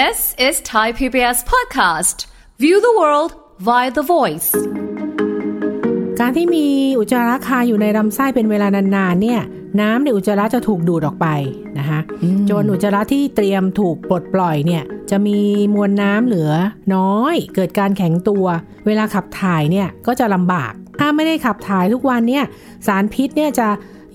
[0.00, 2.26] This is Thai PBS podcast.
[2.62, 3.30] View the world
[3.68, 4.50] via the voice.
[6.20, 6.66] การที่มี
[6.98, 9.40] อุจจาระคาอยู่ในลำไส้เป็นเวลานานๆเนี่ย
[9.80, 11.26] น้ำในอุจจาระจะถูกดูดออกไป
[11.78, 12.00] นะคะ
[12.50, 15.38] จนอุจจาระที่เตรียมถูกปลดปล่อยเนี่ยจะมี
[15.74, 16.52] มวลน้ำเหลือ
[16.94, 18.46] น้อย เกิดการแข็งตัว
[18.86, 22.44] เวลาขับถ่ายเนี่ยก็จะลำบาก ถ้าไม่ได้ขับถ่ายทุกวันเนี่ย
[22.86, 23.68] สารพิษเนี่ยจะ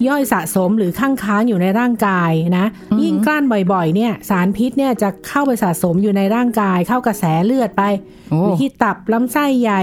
[0.08, 2.66] ย่อยสะสมหรือข้างค้างอยู่ในร่างกายนะ
[3.04, 3.44] ยิ่งกลั้น
[3.74, 7.84] บ่อยๆ เนี่ยสารพิษเนี่ยจะเข้าไปสะสมอยู่ในร่างกาย เข้ากระแสเลือดไป
[8.30, 9.82] โอ้หรือที่ตับลำไส้ใหญ่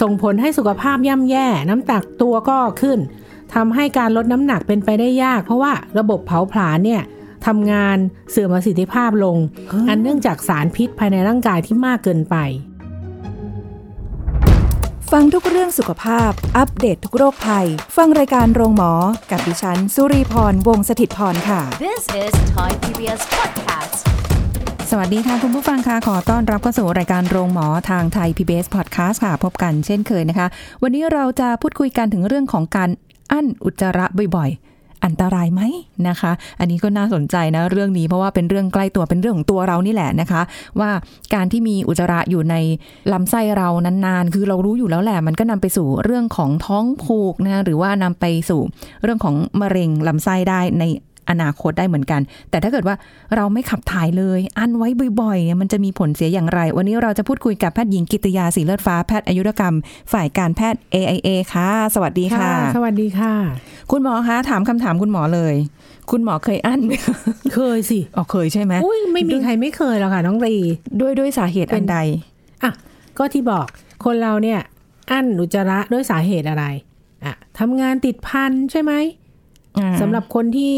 [0.00, 2.98] ส่งผลให้สุขภาพย่ำแย่ น้ำตักตัวก็ขึ้น
[3.54, 7.02] ทำให้การลดน้ำหนักเป็นไปได้ยาก เพราะว่าระบบเผาผลาญเนี่ย
[7.46, 7.96] ทำงาน
[8.30, 9.36] เสื่อมประสิทธิภาพลง
[9.88, 12.36] อันเนื่องจากสารพิษภายในร่างกายที่มากเกินไป
[15.16, 18.92] ฟังทุกเรื่องสุขภาพ อัปเดตททุกโรคภัย ฟังรายการโรงหมอ
[19.30, 23.98] กับดิฉัน สุรีพร วงศิตพรค่ะ This is Thai PBS podcast.
[24.90, 30.46] สวัสดีค่ะ คุณผู้ฟังค่ะ ขอต้อนรับเข้าสู่รายการโรงหมอทางไทย PBS Podcast ค่ะ พบกันเช่นเคยนะคะ
[30.82, 32.90] วันนี้เราจะพูดคุยกันถึงเรื่องของการ
[33.32, 35.62] อั้นอุจจาระบ่อยๆ อันตรายไหม
[36.08, 40.42] นะคะ อันนี้ก็น่าสนใจนะเรื่องนี้เพราะว่าเป็นเรื่องใกล้ตัวเป็นเรื่องของตัวเรานี่แหละนะคะ
[40.80, 40.90] ว่า
[41.34, 42.56] การที่มีอุจจาระอยู่ใน
[43.12, 48.60] ลำไส้เรานานๆ คือเรารู้อยู่แล้วแหละ มันก็นำไปสู่เรื่องของท้องผูกนะหรือว่านำไปสู่
[49.02, 50.84] เรื่องของมะเร็งลำไส้ได้ใน
[51.32, 52.96] อนาคตได้เหมือนกัน แต่ถ้าเกิดว่า
[53.36, 54.88] เราไม่ขับถ่ายเลย อันไว้
[55.20, 59.74] บ่อยๆเนี่ยมันจะมีผลเสียอย่างไร วันนี้เราจะพูดคุยกับแพทย์หญิงกิตยาสีเลือดฟ้าแพทย์อายุรกรรม
[60.12, 63.32] ฝ่ายการแพทย์ AIA ค่ะ สวัสดีค่ะ สวัสดีค่ะ
[63.90, 65.54] คุณหมอคะถามคำถามคุณหมอเลย
[66.10, 66.92] คุณหมอเคยอั้นไหม
[67.54, 70.54] เคยสิอ๋อเคยใช่ไหมอุ้ยไม่มีใครไม่เคยหรอกค่ะน้องรี
[71.00, 71.98] ด้วยด้วยสาเหตุอันใด
[72.62, 72.72] อะ
[73.18, 73.66] ก็ที่บอก
[74.04, 74.60] คนเราเนี่ย
[75.10, 76.64] อั้นอุจจาระด้วยสาเหตุอะไร
[77.24, 78.92] อะทำงานติดพันใช่ไหม
[79.78, 80.76] อ่าสำหรับคนที่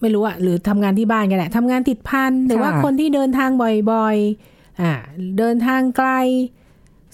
[0.00, 3.50] ไม่รู้อะหรือทำงานที่บ้านกันแหละทำงานติดพันหรือว่าค่ะคนที่เดินทาง
[3.90, 4.92] บ่อยๆอ่า
[5.38, 6.08] เดินทางไกล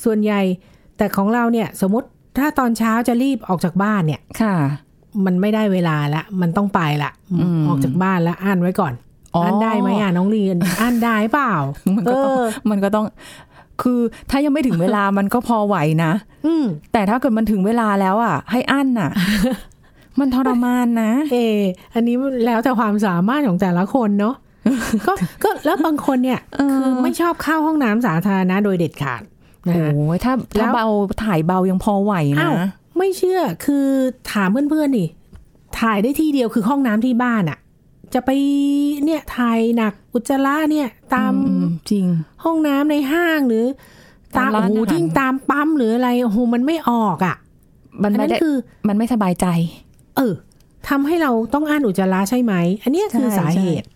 [0.05, 0.41] ส่วนใหญ่
[0.97, 4.55] แต่ของเราเนี่ย สมมติถ้าตอนเช้าจะรีบออกจากบ้านเนี่ย ค่ะ
[5.25, 8.93] มันไม่ได้เวลาละ มันต้องไปละอืมออกจากบ้านแล้วอ่านไว้ก่อน
[9.35, 11.53] อ๋ออ่อ่านได้ไหมอะน้องเรียนอ่านได้เปล่า
[11.97, 13.05] มันก็ต้องเออมันก็ต้อง
[13.83, 14.01] คือ
[14.31, 16.13] ถ้ายังไม่ถึงเวลามันก็พอไหวนะ
[16.47, 19.11] อืมแต่ถ้าเกิดมันถึงเวลาแล้วอะ ให้อั้นอะ
[20.21, 21.61] มันทรมานนะ เออ
[21.95, 22.17] อันนี้
[22.47, 24.35] แล้วแต่ความสามารถของแต่ละคนเนาะ
[25.07, 25.13] ก็
[25.43, 29.23] ก็แล้วบางคนเนี่ยเออคือไม่ชอบเข้าห้องน้ำสาธารณะโดยเด็ดขาด
[29.69, 30.87] นะโอ้คะยถ้าแล้ถ้าวเบา
[31.25, 32.55] ถ่ายเบายังพอไหวอ้านะว
[32.99, 33.87] ไม่เชื่อคือ
[34.33, 35.09] ถามเพื่อนๆนี่
[35.79, 37.59] ถ่ายได้ที่เดียวคือห้องน้ำที่บ้านอะ
[38.15, 38.31] จะไป
[39.05, 42.07] เนี่ยถ่ายหนักอุจจาระเนี่ย ตามอืมจริง
[42.45, 43.65] ห้องน้ำในห้างหรือ
[44.37, 47.37] ตาตามมร้านโอ้โหอาหารทิ้งตามปั๊มหรืออะไรโอ้โหมันไม่ออกอะ
[48.03, 48.57] มันอันไม่นั้นได้คือ
[48.89, 49.47] มันไม่สบายใจ
[50.17, 50.35] เออ
[50.89, 53.87] ทำให้เราต้องอ่านอุจจาระใช่ไหม อันเนี้ยคือใช่สาเหตุ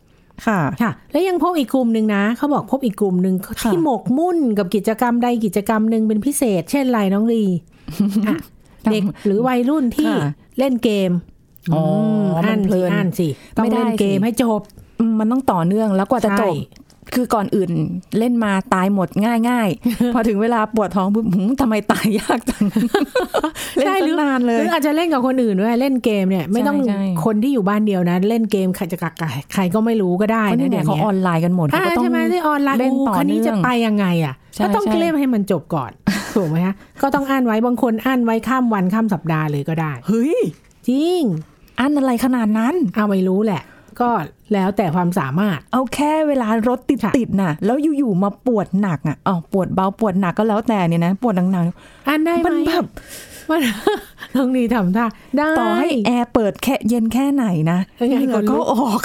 [0.47, 3.35] ค่ะ ค่ะ แล้วยังพบอีกกลุ่มหนึ่งนะ เขาบอกพบอีกกลุ่มหนึ่ง
[3.73, 7.45] ที่หมกมุ่นกับกิจกรรมใดกิจกรรมหนึ่งเป็นพิเศษ เช่นไรน้องลี
[8.29, 8.37] อะ
[8.91, 10.19] เด็กหรือวัยรุ่นที่ค่ะ
[10.59, 11.11] เล่นเกม
[11.75, 11.83] อ๋อ
[12.49, 14.61] มัอ่านนเพลิสินอ่านสิต้องไม่ได้เล่นเกมสิให้จบ
[14.99, 17.71] อืมมันต้องต่อเนื่องแล้วกว่าจะจบใช่คือก่อนอื่น
[18.19, 22.65] เล่นมาตายหมดง่ายง่ายๆพอถึงเวลาปวดท้องปุ๊บหืมทำไมตายยากจัง
[23.77, 29.15] เล่นใช่หรือตั้งนานเลหยรืออาจจะเล่นกับคนอื่นด้วยเล่นเกมเนี่ยไม่ต้องใช่คนที่อยู่บ้านเดียวนะ เล่นเกมใครจะกัก
[29.55, 35.91] ใครก็ไม่รู้ก็ได้เพราะนะนี่เดี๋เนี่ยยวเขานี้ออนไลน์กันหมดอ่าเขาก็ต้องใช่ไหมที่ออนไลน์เล่นอู้ต่อคันนี้เนื่จะองไปยังไงอะใช่ก็ต้องใช่เล่นให้มันจบก่อน
[36.35, 40.39] ถูกไหมฮะ ก็ต้องอ่านไว้บางคนอ่านไว้ข้ามวันข้ามสัปดาห์เลยก็ได้ เฮ้ย
[40.89, 41.23] จริง
[41.81, 43.63] อันอะไรขนาดนั้น เอาไม่รู้แหละ
[44.01, 44.11] ก็
[44.53, 51.65] แล้วแต่ความสามารถ เอาแค่เวลารถติดค่ะติดน่ะ แล้วอยู่ๆมาปวดหนักอะอ๋อปวดเบาปวดหนักก็แล้วแต่เนี่ยนะปวดหนัก
[52.09, 52.85] อ่านได้ๆไหมมันแบบ
[53.51, 53.61] มัน
[54.37, 59.01] ต้องดีทำท่าได้ต่อให้แอร์เปิดแค่เย็นแค่ไหนนะยังไงเหงื่อก็ก็ลุกออก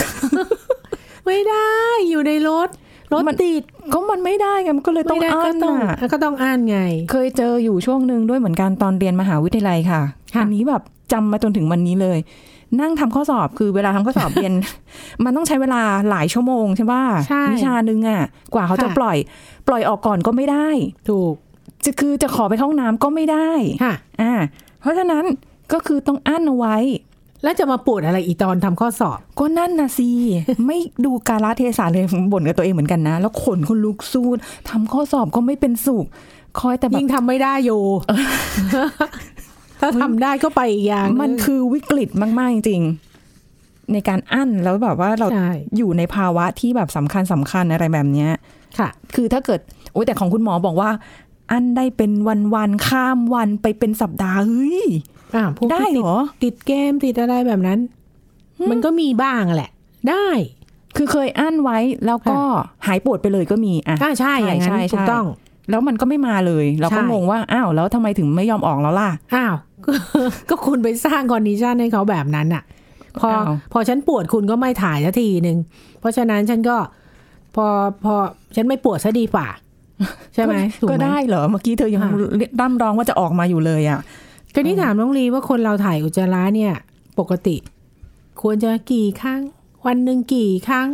[1.26, 1.70] ไม่ได้
[2.10, 2.70] อยู่ในรถ
[3.16, 6.80] รถมันติดก็มันไม่ได้ไงมันก็เลยต้องไม่ได้อั้ก็นต้องน่ะก็ต้องอ่านไง
[7.12, 10.02] เคยเจออยู่ช่วงหนึ่งด้วยเหมือนกันตอนเรียนมหาวิทยาลัยค่ะ
[10.36, 10.82] ค่ะอันนี้แบบ
[11.12, 12.20] จำมาจนถึงวันนี้เลย
[12.82, 14.54] นั่งทำข้อสอบคือเวลาทำข้อสอบเรียน
[15.24, 19.18] มันต้องใช้เวลาหลายชั่วโมงใช่ป่ะใช่วิชาหนึ่งอะ กว่าเขาจะค่ะปล่อย
[19.68, 20.68] ปล่อยออกก่อนก็ไม่ได้
[21.10, 21.34] ถูก
[21.84, 23.50] จะคือจะขอไปเข้าห้องน้ำก็ไม่ได้
[23.84, 24.34] ค่ะอ่า
[24.82, 25.24] เพราะฉะนั้น
[25.74, 26.76] ก็คือต้องอั้นเอาไว้
[27.46, 30.10] แล้วจะมาปวดอะไรอีตอนทำข้อสอบ ก็นั่นนะสิ
[30.68, 34.28] ไม่ดูกาลเทศะเลยบ่นกับตัวเองเหมือนกันนะ แล้วขนคนลุกสู้
[34.70, 36.06] ทำข้อสอบก็ไม่เป็นสุข
[36.60, 37.82] คอยแต่แบบยิ่งทำไม่ได้อยู่
[39.82, 42.10] ถ้าทำได้ก็ไปอีกอย่าง มันคือวิกฤต
[42.40, 48.32] มาก ๆ จริงๆในการอั้นแล้วแบบว่าเราใช่อยู่ในภาวะที่แบบสำคัญสำคัญอะไรแบบเนี้ย
[48.80, 49.60] ค่ะ คือถ้าเกิด
[49.94, 50.90] โอ้ยแต่ของคุณหมอบอกว่า
[51.52, 52.12] อั้นได้เป็น
[52.56, 54.86] วันๆข้ามวันไปเป็นสัปดาห์เฮ้ย
[55.36, 57.80] อ่าพวกได้ที่เหรอติดติดเกมติดอะไรแบบนั้น
[58.70, 59.72] มันก็มีบ้างแหละ
[60.10, 60.28] ได้
[60.98, 62.38] คือเคยอั้นไว้แล้วก็
[62.88, 65.26] หายปวดไปเลยก็มีอะอ่าใช่อย่างนั้นใช่ใช่ถูกต้อง
[65.70, 69.56] แล้วมันก็ไม่มาเลย เราก็ใช่งงว่าอ้าวแล้วทำไมถึงไม่ยอมออกแล้วล่ะอ้าว
[69.86, 69.92] ก็
[70.50, 72.64] ก็คุณไปสร้าง condition ให้เขาแบบนั้นอะ
[73.20, 73.44] พออ้าว
[73.74, 75.58] พอฉันปวดคุณก็ไม่ถ่ายสักทีหนึ่ง
[76.00, 76.78] เพราะฉะนั้นฉันก็
[77.56, 77.66] พอ
[78.06, 78.16] พอ
[78.56, 79.48] ฉันไม่ปวดซะดีกว่า
[80.34, 82.12] ใช่ไหมถูกไหม ก็ได้เหรอเมื่อกี้เธอยังค่ะ
[82.60, 84.00] ร่ำร้องว่าจะออกมาอยู่เลยอะ
[84.54, 86.74] ก็นี่ถามน้องลีว่าคนเราถ่ายอุจจาระเนี่ย
[87.20, 87.56] ปกติ
[88.42, 89.42] ควรจะกี่ครั้ง
[89.86, 90.88] วันหนึ่งกี่ครั้ง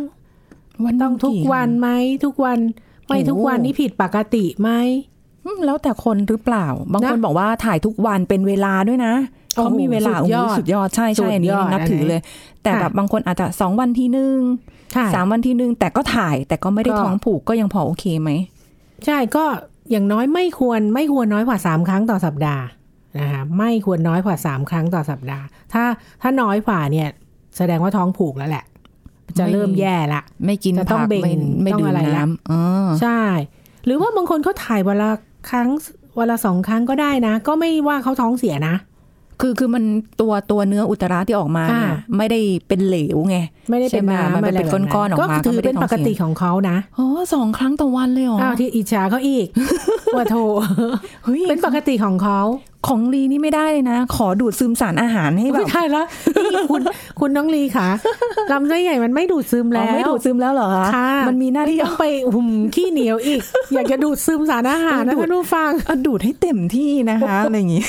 [0.84, 1.88] วันต้องทุกวันไหม
[2.24, 2.58] ทุกวัน
[3.06, 4.70] ไม่ทุกวันนี่ผิดปกติไหม
[5.44, 9.14] อืมแล้วแต่คนหรือเปล่า บางคนนะบอกว่าถ่ายทุกวันเป็นเวลาด้วยนะ
[9.56, 12.20] โอ้โหเขามีเวลาสุดยอดโโหสุดยอดใช่ใช่อันนี้สุดยอดนับถือเลย
[12.62, 14.38] แต่ค่ะแบบบางคนอาจจะสองวันทีนึง
[14.96, 18.30] ค่ะสามวันทีนึงแต่ก็ถ่ายแต่ก็ไม่ได้ก็ท้องผูกก็ยังพอโอเคไหม
[19.06, 19.44] ใช่ก็
[19.90, 22.64] อย่างน้อยไม่ควรไม่ควรน้อยกว่าสามครั้งต่อสัปดาห์
[23.18, 25.84] นะคะไม่ควรน้อยกว่าสามครั้งต่อสัปดาห์ ถ้า
[26.22, 27.08] ถ้าน้อยกว่าเนี่ย
[27.56, 28.64] แสดงว่าท้องผูกแล้วแหละ
[29.38, 31.32] จะเริ่มแย่ละ ไม่กินจะต้องผักเบ่งไม่
[31.62, 32.60] ไม่ต้องดื่มอะไรละน้ำอ๋อ
[33.00, 33.20] ใช่
[33.84, 35.10] หรือว่าบางคนเขาถ่ายวันละ
[35.50, 35.68] ครั้ง
[36.18, 38.74] วันละสองครั้งก็ได้นะ ก็ไม่ว่าเขาท้องเสียนะ
[39.42, 39.84] คือคือมัน
[40.20, 43.36] ตัวตัวเนื้ออุจจาระที่ออกมาเนี่ยอ่าไม่ได้เป็นเหลวไง
[43.70, 49.46] ไม่ได้เป็นใช่ไหมน้ำมันเป็นอะไรแบบก้อนๆออกมาก็ถือก็ไม่ได้เป็นปกติท้องเสียของเขานะโอ้สองครั้งต่อวันเลยเหรออ้าวที่อิจฉาเขาอีก
[50.16, 50.36] ว่าโท
[51.24, 52.40] เฮ้ยเป็นปกติของเขา
[52.88, 56.06] ของลีนี่ไม่ได้เลยนะ ขอดูดซึมสารอาหารให้แบไม่บใช่แล้ว
[56.52, 56.82] นี่คุณ
[57.20, 57.88] คุณน้องลีค่ะ
[58.52, 63.40] ลำไส้ใหญ่มันไม่ดูดซึมอ๋แล้อวไม่ดูดซึมแล้วเหรอคะค่ะมันมีหน้าที่ต้องไปหุ่มขี้เหนียวอีก
[63.74, 67.82] อยากจะดูดซึมสารอาหารนะดูดท่านผู้ฟังเอาดูดให้เต็มที่นะคะอะไรอย่างงี้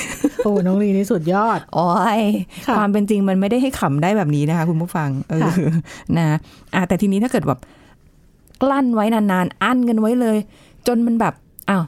[0.44, 1.88] โอ้น้องลีนี่สุดยอดโอ้
[2.18, 2.20] ย
[2.66, 5.54] ค่ะความเป็นจริงมันไม่ได้ให้ขำได้แบบนี้นะคะ คุณผู้ฟังเออค่ะ
[6.16, 6.26] นะ
[6.74, 7.60] อะแต่ทีนี้ถ้าเกิดแบบ
[8.62, 10.38] กลั้นไว้นานๆอั้นกันไว้เลย
[10.86, 11.34] จนมันแบบ
[11.70, 11.84] อ้าว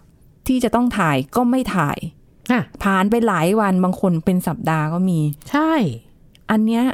[0.47, 2.16] ที่จะต้องถ่ายก็ไม่ถ่ายอะ
[2.85, 5.21] ผ่านไปหลายวันบางคนเป็นสัปดาห์ก็มี
[5.51, 5.73] ใช่
[6.51, 6.85] อันเนี้ย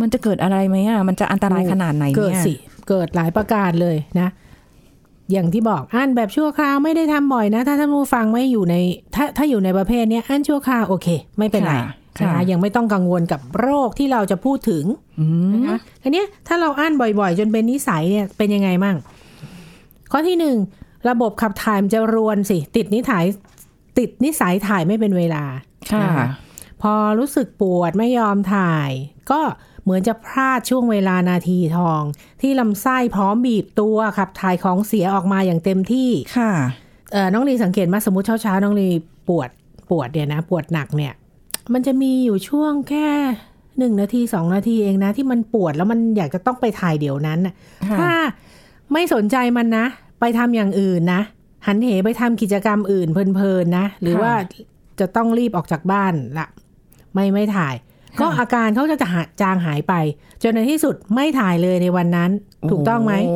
[0.00, 2.54] มันจะเกิดอะไรไหมอะ มันจะอันตรายขนาดไหนเกิดเนี่ยสิ
[2.88, 4.28] เกิดหลายประการเลยนะ
[5.32, 8.76] อย่างที่บอกอ่านแบบชั่วคราวไม่ได้ทำบ่อยนะ ถ้าท่านผู้ฟังไม่อยู่ใน
[9.14, 11.08] ถ้าถ้าอยู่ในประเภทเนี้ยอ่านชั่วคราวโอเค
[11.38, 14.84] ไม่เป็นไรค่ะค่ะนะคะยังไม่ต้องกังวลกับโรคที่เราจะพูดถึง
[15.20, 18.96] อืมนะคะทีเนี้ยถ้าเราอ่านบ่อยๆ จนเป็นนิสัยเนี่ยเป็นยังไงมั่ง
[20.12, 20.56] ข้อที่หนึ่ง
[21.08, 23.24] ระบบขับถ่ายมันจะรวนสิ ติดนิสัย
[23.98, 25.44] ติดนิสัยถ่ายไม่เป็นเวลา
[25.92, 26.28] ค่ะนะคะ
[26.82, 28.90] พอรู้สึกปวดไม่ยอมถ่าย
[29.30, 29.40] ก็
[29.82, 32.02] เหมือนจะพลาดช่วงเวลานาทีทอง
[32.40, 36.52] ที่ลำไส้พร้อมบีบตัวขับถ่ายของเสียออกมาอย่างเต็มที่ ค่ะ
[37.12, 38.88] เออน้องลีสังเกตมาสมมติเช้าๆน้องลี
[39.28, 39.50] ปวด
[39.90, 41.12] ปวดเนี่ยนะ ปวดหนักเนี่ย
[41.72, 43.10] มันจะมีอยู่ช่วงแค่
[43.78, 47.54] หนึ่งนาทีสองนาทีเองนะ ที่มันปวดแล้วมันอยากจะต้องไปถ่ายเดี๋ยวนั้นน่ะ
[47.90, 48.12] ค่ะถ้า
[48.92, 49.86] ไม่สนใจมันนะ
[50.20, 51.22] ไปทำอย่างอื่นนะ
[51.66, 54.32] หันเหไปทำกิจกรรมอื่นเพลินๆนะ หรือว่า
[55.00, 56.46] จะต้องรีบออกจากบ้านละ
[57.14, 57.74] ไม่ไม่ถ่าย
[58.20, 59.94] ก็อาการเขาจะหาจางหายไป
[60.42, 62.30] จนในที่สุดไม่ถ่ายเลยในวันนั้น
[62.70, 63.30] ถูกต้องไหมโ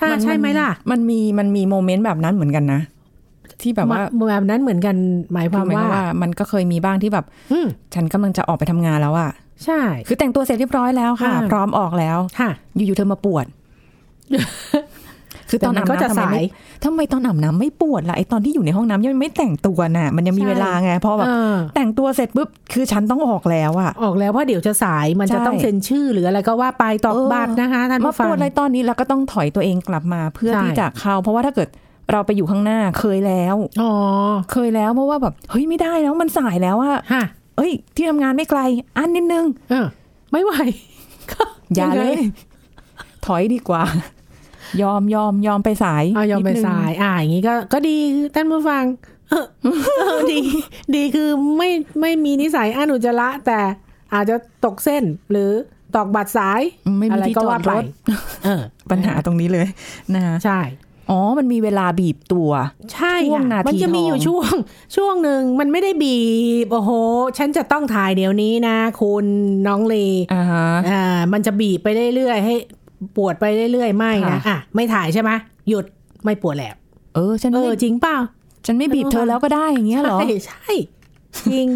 [0.00, 2.80] ถ้าใช่ไหมล่ะ มันมีมันมีโมเมนต์แบบนั้นเหมือนกันนะ
[3.62, 4.00] ที่แบบว่า
[4.30, 4.96] แบบนั้นเหมือนกัน
[5.32, 9.30] หมายความคือหมายว่าความว่ามันก็เคยมีบ้างที่แบบอืมฉันกำลังจะออกไปทำงานแล้วอะ
[9.64, 12.50] ใช่ คือแต่งตัวเสร็จเรียบร้อยแล้วค่ะอ่าพร้อมออกแล้วค่ะ
[12.86, 13.46] อยู่ๆเธอมาปวด
[15.50, 16.42] คือตอนแต่มัอาบก็จะน้ำทำไมสายไม่
[16.84, 31.68] ทำไมตอนอาบน้ำไม่ปวดล่ะไอตอนที่อยู่ในห้องน้ำยังไม่แต่งตัวน่ะ มันยังมีใช่เวลาไงเพราะแบบเออแต่งตัวเสร็จปุ๊บคือฉันต้องออกแล้วอะออกแล้วเพราะเดี๋ยวจะสายมันจะใช่ต้องเซ็นชื่อหรืออะไรก็ว่าไปตอกเออบัตรนะคะท่านมาผู้ปฟังวดอะไรตอนนี้แล้วก็ต้องถอยตัวเองกลับมาเพื่อใช่ที่จะเข้า เพราะว่าถ้าเกิด
[32.12, 33.92] เราไปอยู่ข้างหน้าเคยแล้วอ๋อ
[34.52, 37.24] เคยแล้วเพราะว่าแบบเฮ้ยไม่ได้แล้วมันสายแล้วอะฮะ
[37.56, 38.60] เอ้ย ที่ทำงานไม่ไกล
[38.96, 39.86] อันนิดนึงเออ
[40.32, 40.52] ไม่ไหว
[41.32, 41.42] ก็
[41.74, 42.14] อย่างไงเลย
[43.26, 43.82] ถอยดีกว่า
[44.82, 47.96] ยอมยอมยอมไปสายเอายอมไปนิดนึงสาย อ่าอย่างนี้ก็ก็ดี
[48.34, 48.84] ท่านผู้ฟัง
[49.30, 49.46] เออ
[49.98, 50.38] เออดี
[50.94, 51.70] ดีคือไม่
[52.00, 53.60] ไม่มีนิสัยอนุจจาระแต่
[54.14, 55.50] อาจจะตกเส้นหรือ
[55.96, 56.60] ตอกบัตรสาย
[56.98, 57.84] ไม่มีอะไรที่ก็จอว่าดไปรถ
[58.44, 59.66] เออปัญหาตรงนี้เลย
[60.14, 60.60] นะคะใช่
[61.10, 62.50] อ๋อ มันมีเวลาบีบตัว
[62.94, 64.54] ใช่ช่วงค่ะนาทีมันจะมีอยู่ทองช่วง
[64.96, 66.18] ช่วงหนึ่งมันไม่ได้บี
[66.64, 66.90] บ โอ้โห
[67.38, 69.26] ฉันจะต้องถ่ายเดี๋ยวนี้นะ คุณ
[69.66, 69.94] น้องเล
[70.32, 72.54] อ่าฮะอ่ามันจะบีบไปเรื่อยๆให้
[73.16, 75.30] ปวดไปเรื่อยๆ ไม่นะค่ะอะไม่ถ่ายใช่ไหม
[75.68, 75.84] หยุด
[76.24, 76.74] ไม่ปวดแล้ว
[77.14, 78.16] เออฉันเอไม่อจริงเปล่า
[78.66, 80.68] ฉันไม่บีบเธอแล้วก็ได้อย่างเงี้ยเหรอใช่ใช่
[81.52, 81.66] จริง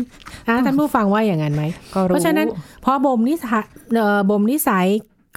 [0.49, 1.62] อะท่านผู้ฟังว่าอย่างนั้นไหม
[1.95, 2.47] ก็รู้เพราะฉะนั้น
[2.85, 3.64] พอบ่มนิสัย
[3.95, 4.87] เอ่อบ่มนิสัย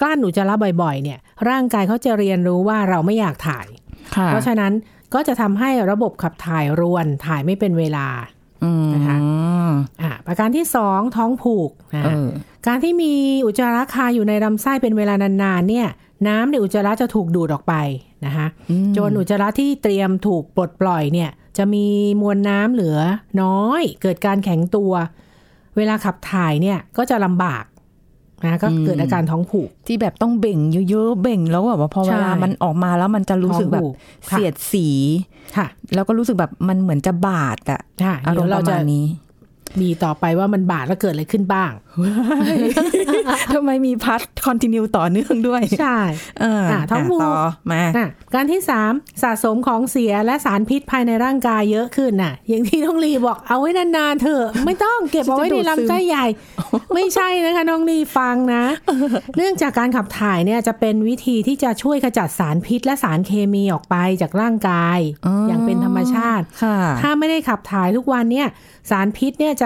[0.00, 3.66] กลั้นอุจจาระบ่อยๆ เนี่ย ร่างกายเขาจะเรียนรู้ว่าเราไม่อยากถ่าย
[4.16, 4.72] ค่ะเพราะฉะนั้น
[5.14, 8.35] ก็จะทำให้ระบบขับถ่ายรวนถ่ายไม่เป็นเวลาอืม
[8.94, 9.16] นะคะ
[10.02, 12.28] อะประการที่สองท้องผูกนะเออ
[12.66, 13.12] การที่มี
[13.46, 15.88] อุจจาระคาอยู่ในลำไส้เป็นเวลานานๆเนี่ย
[16.28, 17.74] น้ำในอุจจาระจะถูกดูดออกไป
[18.26, 21.86] นะคะอืมจนอุจจาระที่เตรียมถูกปลดปล่อยเนี่ย จะมี
[22.20, 22.98] มวลน้ำเหลือ
[23.42, 24.92] น้อย เกิดการแข็งตัว
[25.76, 27.64] เวลาขับถ่ายเนี่ยก็จะลำบาก
[28.44, 30.58] นะก็เกิดอาการท้องผูกที่แบบต้องเบ่ง
[30.90, 34.86] เยอะๆเบ่งแล้วแบบว่าพอใช่เวลามันออกมาแล้วมันจะรู้สึกแบบท้องผูกค่ะเสียดสี
[35.56, 39.04] ค่ะ แล้วก็รู้สึกแบบมันเหมือนจะบาดอะค่ะอารเดี๋ยมวณ์ปเราระจะมาณนี้
[39.82, 41.72] มีต่อไปว่ามันบาดแล้วเกิดอะไรขึ้นบ้าง
[43.54, 45.98] ทำไมมีพัดคอนติเนียต่อเนื่องด้วย ใช่
[46.40, 47.34] เอออะท้องผูกต่อ
[47.72, 48.92] มาอะการที่สาม
[49.22, 56.26] สะสมของเสียและสารพิษภายในร่างกายเยอะขึ้นน่ะ อย่างที่น้องลีบอกเอาไว้นานๆเถอะ ไม่ต้องเก็บเอาไว้ในลำไส้ใหญ่
[56.94, 58.64] ไม่ใช่นะคะน้องลีฟังนะ
[59.36, 68.48] เนื่องจากการขับถ่ายเนี่ยจะเป็นวิธีที่จะช่วยขจัดสารพิษและสารเคมีออกไปจากร่างกายอ๋อออย่างเป็นธรรมชาติค่ะถ้าไม่ได้ขับถ่ายทุกวันเนี่ย
[68.90, 69.64] สารพิษเนี่ยจ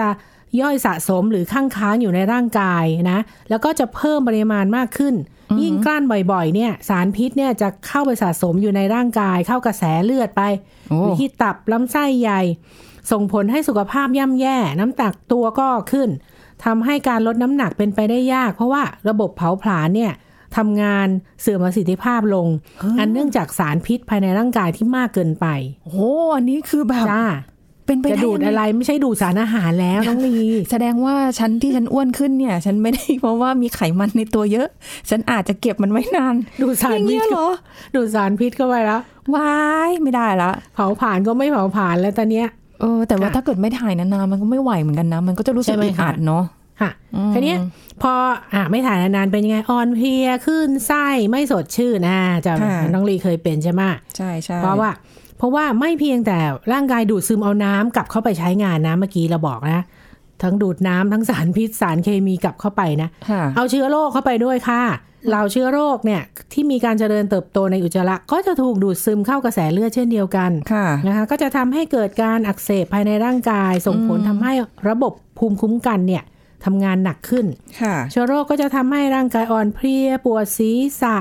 [0.61, 5.15] ย่อยสะสมหรือข้างค้างอยู่ในร่างกายนะ แล้วก็จะเพิ่มปริมาณมากขึ้น
[5.61, 10.41] ยิ่งกลั้นบ่อยๆ เนี่ย สารพิษเนี่ยจะเข้าไปสะสมอยู่ในร่างกาย เข้ากระแสเลือดไป
[10.89, 12.41] โอ้หรือที่ตับลำไส้ใหญ่
[13.11, 16.09] ส่งผลให้สุขภาพย่ำแย่ น้ำตักตัวก็ขึ้น
[16.65, 20.13] ทำให้การลดน้ำหนักเป็นไปได้ยาก เพราะว่าระบบเผาผลาญเนี่ย
[20.57, 21.07] ทำงาน
[21.41, 22.47] เสื่อมประสิทธิภาพลง
[22.99, 25.47] อันเนื่องจากสารพิษภายในร่างกายที่มากเกินไป
[25.83, 25.99] โอ้โห
[26.35, 27.23] อันนี้คือแบบจ้า
[27.85, 30.37] เป็นไปจะได้ดูดยังงอะไรไม่ใช่ดูดสารอาหารแล้วน้องลี
[30.71, 34.67] แสดงว่าฉันที่ฉันอ้วนขึ้นเนี่ย ฉันไม่ได้เพราะว่ามีไขมันในตัวเยอะ
[35.09, 37.47] ฉันอาจจะเก็บมันไว้นาน ดูดสารอย่างพิษเงี้ยเหรอ
[37.95, 39.01] ดูดสารพิษเข้าไปแล้ว
[39.35, 39.55] ว้า
[39.89, 42.47] ยไม่ได้ละเผาผ่านก็ไม่เผาผ่านแล้วตอนเนี้ย
[42.81, 46.43] เออแต่ว่าค่ะถ้าเกิดไม่ถ่ายนานๆมันก็ไม่ไหวเหมือนกันนะ มันก็จะรู้สึกใช่ไหมอึดอัดคะเนาะ
[46.81, 47.57] ค่ะอืมทีเนี้ย
[48.01, 48.13] พอ
[48.55, 53.81] อะไม่ถ่ายนานๆเป็นยังไงอ่อนเพลียขึ้นไส้ไม่สดชื่นนะจะค่ะน้องลีเคยเป็นใช่ไหม
[54.17, 54.91] ใช่ใช่เพราะว่า
[55.41, 56.39] เพราะว่าไม่เพียงแต่
[56.73, 59.81] ร่างกายดูดซึมเอาน้ำกลับเข้าไปใช้งานนะเมื่อกี้เราบอกนะ
[60.41, 64.83] ทั้งดูดน้ำทั้งสารพิษสารเคมีกลับเข้าไปนะค่ะเอาเชื้อโรคเข้าไปด้วยค่ะ
[65.31, 66.21] เราเชื้อโรคเนี่ย
[66.53, 74.53] ที่มีการเจริญเติบโตในอุจจาระก็จะถูกดูดซึมเข้ากระแสเลือดเช่นเดียวกันค่ะนะคะก็จะทำให้เกิดการอักเสบภายในร่างกาย ส่งผลทำให้
[74.89, 76.23] ระบบภูมิคุ้มกันเนี่ย
[76.65, 77.45] ทำงานหนักขึ้น
[77.81, 81.17] ค่ะเชื้อโรคก็จะทำให้ร่างกายอ่อนเพลียปวดศีรษะ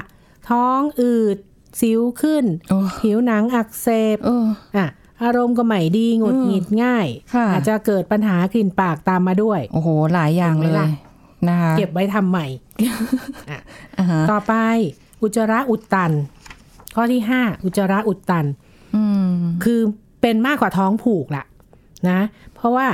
[0.49, 1.37] ท้องอืด
[1.81, 4.47] สิวขึ้นโอ้ผิวหนังอักเสบเออ
[4.77, 4.87] อะ
[5.23, 10.89] อารมณ์ก็ไม่ดีหงุดหงิดง่ายค่ะอาจจะเกิดปัญหากลิ่นปากตามมาด้วย โอ้โห หลายอย่างเห็นไหมเลยล่ะ
[11.49, 12.47] นะคะเก็บไว้ทำใหม่
[13.99, 14.55] อ่าฮะต่อไป
[15.23, 16.13] อุจจาระอุดตัน
[16.95, 18.47] ข้อที่ห้าอุจจาระอุดตัน
[18.97, 19.33] อืม
[19.65, 19.81] คือ
[20.21, 21.45] เป็นมากกว่าท้องผูกละ
[22.09, 22.21] นะ
[22.55, 22.87] เพราะว่า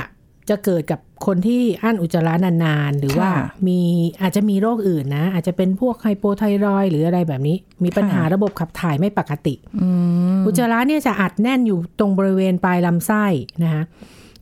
[0.49, 3.79] จะเกิดกับ คนที่อั้นอุจจาระนานๆ หรือว่าค่ะมี
[4.21, 9.89] อาจจะมีโรคอื่นนะ อาจจะเป็นพวกไฮโปไทรอยด์หรืออะไรแบบนี้ มีปัญหาค่ะระบบขับถ่ายไม่ปกติอื
[10.37, 13.25] มอุจจาระเนี่ยจะอัดแน่นอยู่ตรงบริเวณปลายลำไส้
[13.63, 13.83] นะคะ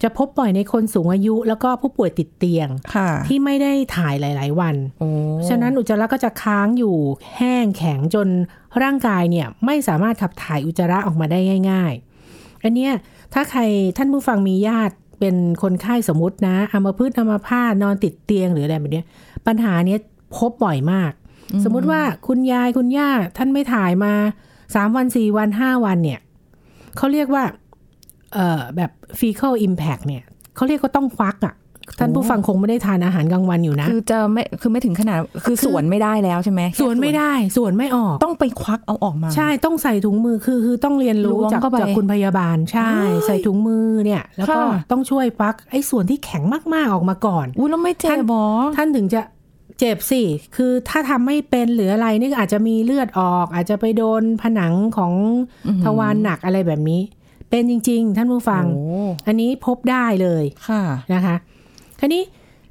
[0.03, 5.10] จะพบบ่อยในคนสูงอายุแล้วก็ผู้ป่วยติดเตียงค่ะที่ไม่ได้ถ่ายหลาย ๆ วันโอ้
[5.50, 6.98] ฉะนั้นอุจจาระก็จะค้างอยู่
[7.38, 8.27] แห้งแข็งจน
[8.82, 11.39] ร่างกายเนี่ยไม่สามารถขับถ่ายอุจจาระออกมาได้
[11.72, 11.94] ง่าย
[12.29, 12.94] ๆ อันเนี้ย
[13.34, 13.62] ถ้าใคร
[13.98, 19.05] ท่านผู้ฟังมีญาติ เป็นคนไข้สมมตินะอัมพฤกษ์อัมพาตนอนติดเตียงหรืออะไรแบบเนี้ย
[19.48, 20.00] ปัญหาเนี้ย
[20.36, 21.12] พบบ่อยมาก
[21.63, 24.13] สมมุติว่าคุณยายคุณย่าท่านไม่ถ่ายมา
[24.75, 26.19] สามวันสี่วันห้าวันเนี่ย
[26.98, 27.43] เขาเรียกว่า
[28.34, 30.24] เอ่อแบบ fecal impact เนี่ย
[30.55, 31.55] เขาเรียกว่าต้องควักอะ่ะ
[32.00, 48.46] ท่านผู้ฟังคงไม่ได้ทานอาหารกลางวันอยู่นะ คือจะไม่คือไม่ถึงขนาดคือสวนไม่ได้แล้วใช่ไหมสวนไม่ได้สวนไม่ออก ต้องไปควักเอาออกมา ใช่ต้องใส่ถุงมือคือคือต้องเรียนรู้ล้วงจากเข้าไปจากคุณพยาบาลใช่เฮ้ยใส่ถุงมือเนี่ย แล้วก็ค่ะต้องช่วยฟักไอ้ส่วนที่แข็งมากๆออกมาก่อนอุ้ยแล้วไม่เจ็ท่านบหรอ
[48.77, 49.22] ท่านถึงจะ
[49.80, 50.22] เจ็บสิ
[50.56, 55.13] คือถ้าทำไม่เป็นหรืออะไรนี่ก็อาจจะมีเลือดออก อาจจะไปโดนผนังของ
[55.68, 57.01] อื้อหือทวารหนักอะไรแบบนี้
[57.50, 58.84] เป็นจริง ๆ ท่านผู้ฟังโอ้
[59.27, 60.82] อันนี้พบได้เลย ค่ะ
[61.13, 61.36] นะคะ
[62.05, 62.25] ทีนี้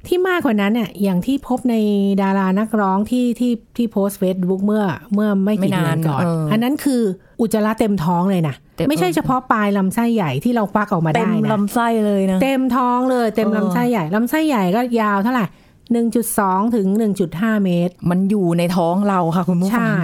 [0.07, 1.75] ที่มากกว่านั้นเนี่ยอย่างที่พบใน
[2.21, 7.01] ดารานักร้องที่ที่ที่โพสต์เฟซบุ๊กเมื่อเมื่อไม่กี่ไม่เดืนาอนนก่อนเอออัอันนั้นคือ
[7.41, 15.45] อุจจาระเต็มท้องเลยนะเต็มไม่ใช่เฉพาะปลายลำไส้ใหญ่ที่เราควักออกมาเต็ได้มนะลำไส้เลยนะ เต็มท้องเลย เต็มเออลำไส้ใหญ่ลำไส้ใหญ่ก็ยาวเท่าไหร่
[15.91, 19.95] หนึ่งจุดสองถึงหนึ่งจุดห้าเมตร มันอยู่ในท้องเราค่ะคุณผู้ฟัใช่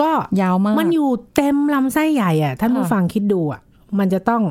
[0.00, 3.60] ก็ยาวมากมันอยู่เต็มลำไส้ใหญ่อะท่านผู้ค่ะฟังคิดดูอะ
[3.98, 4.42] มันจะต้อง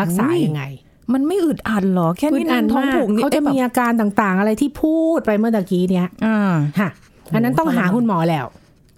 [0.00, 0.64] รักษาอุ้ยยังไง
[1.12, 6.38] มันไม่อึดอัดหรอ แค่อึนี้ดอัดท้องมากผูกนี่เขาจะมีแบบอาการต่างๆ อะไรที่พูดไปเมื่อตะกี้เนี้ยอ่า
[6.78, 6.88] ค่ะ
[7.34, 8.46] อันนั้นต้องหาคุณหมอแล้ว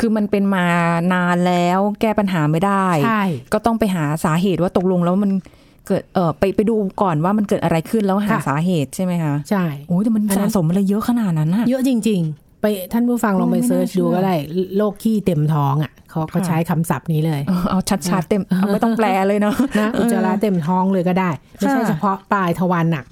[0.01, 0.67] คือมันเป็นมา
[1.13, 5.31] นานแล้วแก้ปัญหาไม่ได้ใช่ก็ต้องไปหาสาเหตุว่าตกลงแล้วมัน
[5.87, 14.35] เกิดเออไปไปดูก่อนว่ามันเกิดอะไรขึ้นแล้วหาค่ะสาเหตุใช่ไหมคะใช่โอ้ยแต่มันอันนั้สะนสมอะไรเยอะขนาดนั้นอะเยอะจริง ๆ ไปท่านผู้ฟังลองไปโอ้ไม่น่าเซิร์ชดูเชื่อก็ได้
[14.77, 17.79] โรคขี้เต็มท้องอะ เขาเขาค่ะใช้คำศัพท์นี้เลย เออเอา
[18.11, 23.07] ชัดๆเต็มเอาไม่ต้องแปลเลยเนาะนะอุจจาระเต็มท้องเลยก็ได้ ไม่ใช่ค่ะเฉพาะปลายทวารหนัก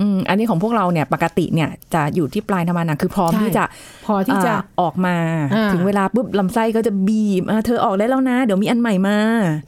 [0.00, 3.64] อืมอันนี้ของพวกเราเนี่ยปกติเนี่ยจะอยู่ที่ปลายธรรมานะคือพร้อมใช่ที่จะ
[4.04, 5.16] พอที่จะอ่าออกมา
[5.54, 9.18] อ่าถึงเวลาปุ๊บลำไส้ก็จะบีบอ่าเธอออกได้แล้วนะ เดี๋ยวมีอันใหม่มา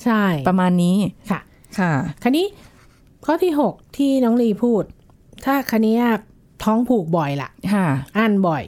[0.05, 0.97] ใช่ ประมาณนี้
[1.31, 1.41] ค่ะ
[1.79, 2.47] ค่ะคันนี้
[3.25, 4.85] ข้อที่หกที่น้องลีพูด
[5.45, 5.97] ถ้าคันนี้
[6.65, 8.65] ท้องผูกบ่อยล่ะ ค่ะอั้นบ่อย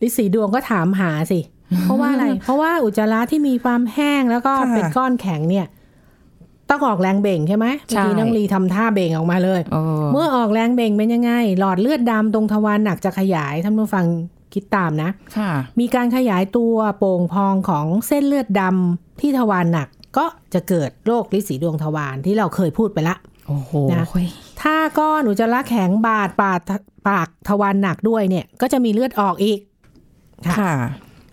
[0.00, 1.40] ลิสีดวงก็ถามหาสิ
[1.84, 5.66] เพราะว่าอะไร เพราะว่าอุจจาระที่มีความแห้งแล้วก็ค่ะเป็นก้อนแข็งเนี่ย
[6.70, 14.06] ต้องออกแรงเบ่งใช่ไหมใช่เมื่อกี้น้องลีทำท่าเบ่งออกมาเลยเออเมื่อออกแรงเบ่งเป็นยังไง หลอดเลือดดำตรงทวารหนักจะขยายท่านผู้ฟัง
[14.54, 23.16] คิดตามนะค่ะมีการขยายตัวโป่งพองของเส้นเลือดดำที่ทวารหนักก็จะเกิดโรคลิสีดวงทวารที่เราเคยพูดไปละ
[23.48, 24.04] โอ้โหนะ
[24.62, 26.60] ถ้าก้อนอุจจาระแข็งบาดปาก
[27.08, 29.58] ปากทวารหนักด้วยเนี่ย ก็จะมีเลือดออกอีก
[30.46, 30.74] ค่ะค่ะ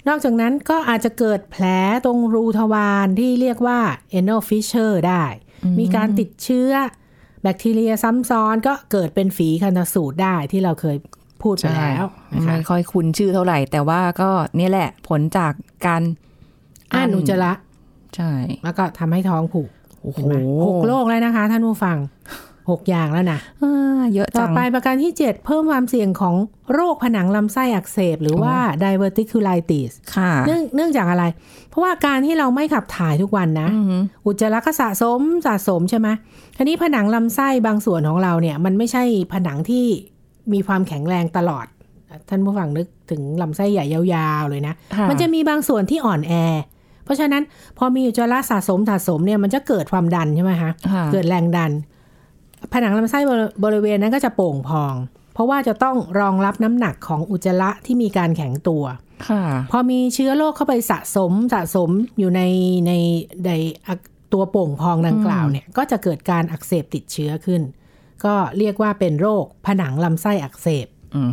[0.07, 1.65] นอกจากนั้นก็อาจจะเกิดแผล
[2.05, 3.79] ตรงรูทวารที่เรียกว่า
[4.19, 5.23] anal fissure ได้
[5.79, 6.71] มีการติดเชื้อ
[7.41, 10.97] แบคทีเรียซ้ำซ้อนก็เกิดเป็นฝีคันสูตรได้ที่เราเคย
[11.41, 15.53] พูดไปแล้วนะคะไม่ค่อยคุ้นชื่อเท่าไหร่ แต่ว่าก็เนี่ยแหละผลจาก
[15.85, 16.01] การ
[16.93, 17.51] อ่านอุจจาระ
[18.15, 18.31] ใช่
[18.63, 19.69] แล้วก็ทำให้ท้องผูก
[20.01, 20.35] โอ้โหเห็นไหม
[20.65, 21.97] หกโรคแล้วนะคะ ท่านผู้ฟัง
[22.69, 26.35] หกอย่างแล้วนะอ่าเยอะต่จัองไปประการที่7เพิ่มความเสี่ยงของ
[26.73, 31.23] โรคผนังลำไส้อักเสบ หรือว่า diverticulitis ค่ะเนื่องเนื่องจากอะไร
[31.69, 36.07] เพราะว่าการที่เราไม่ขับถ่ายทุกวันนะอือหืออุจจาระก็สะสมสะสมใช่ไหม
[36.57, 39.03] ทีนี้ผนังลำไส้บางส่วนของเราเนี่ย มันไม่ใช่
[39.33, 39.85] ผนังที่
[40.53, 41.65] มีความแข็งแรงตลอด
[42.29, 46.33] ท่านผู้ฟังนึกถึงลำไส้ใหญ่ยาวๆเลยนะค่ะมันจะมีบางส่วนที่อ่อนแอ
[47.05, 47.43] เพราะฉะนั้น
[47.77, 51.71] พอมีอุจจาระสะสมสะสมเนี่ยมันจะเกิดความดันใช่ไหมคะค่ะเกิดแรงดัน
[52.73, 54.93] ผนังลำไส้บริบริเวณนั้นก็จะโป่งพอง
[55.33, 58.83] เพราะว่าจะต้องรองรับน้ำหนักของอุจจาระที่มีการแข็งตัว
[59.29, 62.41] ค่ะพอมีเชื้อโรคเข้าไปสะสมสะสมอยู่ใน
[62.87, 62.91] ใน
[63.45, 63.51] ใน
[63.87, 63.99] อัก
[64.33, 67.61] ตัวโป่งพองดังกล่าวเนี่ยก็จะเกิดการอักเสบติดเชื้อขึ้น
[68.25, 71.31] ก็เรียกว่าเป็นโรคผนังลำไส้อักเสบอืม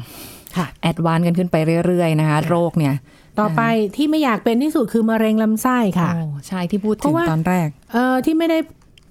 [0.56, 2.94] ค่ะแอดวานซ์กันขึ้นไปเรื่อยๆนะคะ โรคเนี่ย
[3.40, 3.62] ต่อไป
[3.96, 8.58] ที่ไม่อยากเป็นที่สุดคือมะเร็งลำไส้ค่ะโอ้ใช่ที่พูดเพถึราะงว่าตอนแรก เอ่อที่ไม่ได้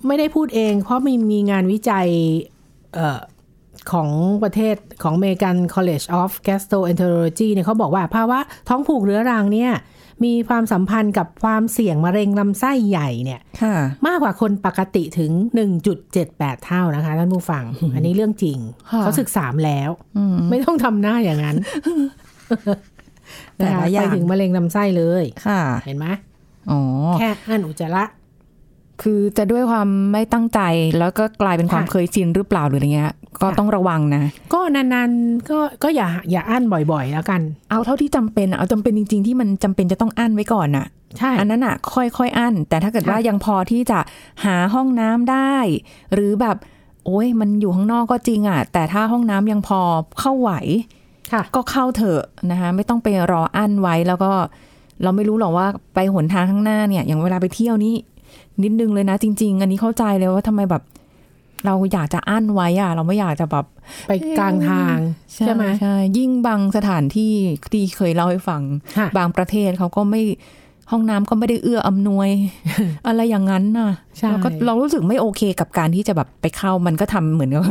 [0.08, 2.08] ไม่ได้พูดเอง เพราะมีมีงานวิจัย
[2.93, 3.20] เอ่อ
[3.91, 4.10] ของ
[4.43, 8.39] ประเทศของ American College of Gastroenterology เนี่ยเขาบอกว่าภาวะ
[8.70, 9.74] ท้องผูกเรื้อรังเนี่ย
[10.24, 13.75] มีความสัมพันธ์กับความเสี่ยงมะเร็งลำไส้ใหญ่เนี่ยค่ะ
[14.08, 15.31] มากกว่าคนปกติถึง
[16.00, 17.63] 1.78 เท่านะคะท่านผู้ฟัง
[17.95, 18.58] อันนี้เรื่องจริง
[18.91, 21.58] ค่ะเขาศึกษามาแล้วอืมไม่ต้องทำหน้าอย่างนั้น
[23.56, 26.08] แต่นะคะละอย่างไปถึงมะเร็งลำไส้เลยค่ะเห็นไหม
[26.71, 26.80] อ๋อ
[27.19, 28.04] แค่อั้นอุจจาระ
[29.03, 30.59] คือจะด้วยความไม่ตั้งใจ
[30.99, 40.85] แล้วก็กลายเป็นความค่ะเคยชินหรือเปล่าหรืออะไรเงี้ย ก็ค่ะต้องระวังนะ ก็นานๆก็ก็อย่าอย่าอั้นบ่อยๆแล้วกัน เอาเท่าที่จำเป็นอะเอาจำเป็นจริง ๆ ที่มันจำเป็นจะต้องอั้นไว้ก่อนน่ะ
[41.17, 43.99] ใช่อันนั้นอะ ค่อยๆอั้นแต่ถ้าเกิดค่ะว่ายังพอที่จะ
[44.45, 45.55] หาห้องน้ำได้
[46.13, 46.57] หรือแบบ
[47.05, 49.79] โอ้ยมันอยู่ข้างนอกก็จริงอะ แต่ถ้าห้องน้ำยังพอ
[50.19, 50.51] เข้าไหว
[51.31, 54.31] ค่ะก็เข้าเถอะนะคะไม่ต้องไปรออั้นไว้แล้วก็
[55.03, 57.95] เราไม่รู้หรอกว่าไปหนทางข้างหน้าเนี่ย อย่างเวลาไปเที่ยวนี่
[58.65, 60.84] นิดนึงเลยนะจริง ๆ อันนี้เข้าใจเลยว่าทำไมแบบ
[61.65, 63.65] เราอยากจะอั้นไว้อะเราไม่อยากจะแบบ
[64.08, 64.97] ไปกลางทาง
[65.34, 67.34] ใช่ไหมใช่ยิ่งบางสถานที่
[67.71, 68.62] ที่เคยเล่าให้ฟัง
[68.97, 70.21] ค่ะบางประเทศเขาก็ไม่
[70.91, 72.30] ห้องน้ำก็ไม่ได้เอื้ออำนวย
[73.08, 77.63] อะไรอย่างนั้นน่ะใช่เราก็เรารู้สึกไม่โอเคกับการที่จะแบบไปเข้ามันก็ทำเหมือนกับ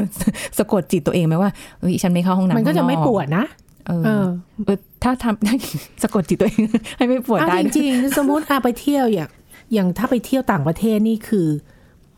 [0.58, 1.50] สะกดจิตตัวเองไหมว่า
[1.80, 3.44] เฮ้ยฉันไม่เข้าห้องน้ำมันก็จะไม่ข้างนอปวดนะ
[3.86, 4.26] เออเออ
[4.64, 6.62] เออถ้าทำสะกดจิตตัวเอง
[6.96, 9.28] ให้ไม่ปวดเอาได้จริงๆ สมมติอาไปเที่ยวอย่าง
[9.72, 11.48] อย่างถ้าไปเที่ยวต่างประเทศนี่คือ